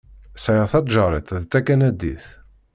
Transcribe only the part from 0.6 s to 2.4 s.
taǧaret d takanadit.